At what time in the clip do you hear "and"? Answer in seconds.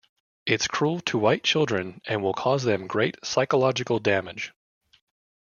2.05-2.23